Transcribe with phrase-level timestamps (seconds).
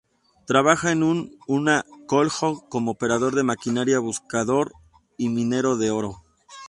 [0.47, 4.73] Trabajó en una "koljós" como operador de maquinaria, buscador
[5.15, 6.23] y minero de oro.